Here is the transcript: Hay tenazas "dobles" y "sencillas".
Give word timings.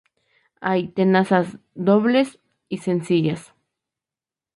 Hay 0.61 0.87
tenazas 0.87 1.59
"dobles" 1.75 2.39
y 2.69 2.79
"sencillas". 2.79 3.53